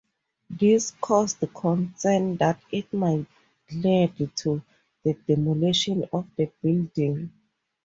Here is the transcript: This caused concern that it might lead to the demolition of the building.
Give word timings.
This 0.49 0.93
caused 0.99 1.43
concern 1.53 2.35
that 2.37 2.59
it 2.71 2.91
might 2.91 3.27
lead 3.71 4.35
to 4.37 4.63
the 5.03 5.13
demolition 5.13 6.05
of 6.11 6.25
the 6.35 6.49
building. 6.59 7.31